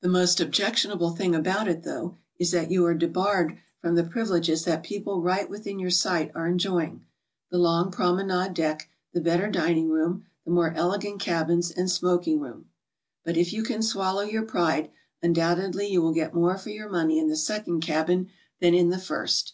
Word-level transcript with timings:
The 0.00 0.08
most 0.08 0.40
objectionable 0.40 1.10
thing 1.10 1.34
about 1.34 1.68
it, 1.68 1.82
though, 1.82 2.16
is 2.38 2.50
that 2.52 2.70
you 2.70 2.86
are 2.86 2.94
debarred 2.94 3.58
from 3.82 3.94
the 3.94 4.02
privileges 4.04 4.64
that 4.64 4.82
people 4.82 5.20
right 5.20 5.50
within 5.50 5.78
your 5.78 5.90
sight 5.90 6.32
are 6.34 6.46
enjoying, 6.46 7.04
the 7.50 7.58
long 7.58 7.90
promenade 7.90 8.54
deck, 8.54 8.88
the 9.12 9.20
better 9.20 9.50
dining 9.50 9.90
room, 9.90 10.24
the 10.46 10.50
more 10.50 10.72
elegant 10.72 11.20
cabins 11.20 11.70
and 11.70 11.88
smok 11.88 12.26
ing 12.26 12.40
room. 12.40 12.70
But 13.22 13.36
if 13.36 13.52
you 13.52 13.62
can 13.62 13.82
swallow 13.82 14.22
your 14.22 14.44
pride, 14.46 14.90
undoubtedly 15.22 15.88
you 15.92 16.00
will 16.00 16.14
get 16.14 16.32
more 16.32 16.56
for 16.56 16.70
your 16.70 16.88
money 16.88 17.18
in 17.18 17.28
the 17.28 17.36
second 17.36 17.82
cabin 17.82 18.30
than 18.62 18.72
in 18.72 18.88
the 18.88 18.96
first. 18.96 19.52